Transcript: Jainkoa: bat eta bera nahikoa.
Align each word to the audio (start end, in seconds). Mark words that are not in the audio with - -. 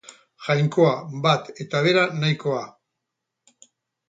Jainkoa: 0.45 0.93
bat 1.25 1.51
eta 1.67 1.83
bera 1.89 2.07
nahikoa. 2.25 2.65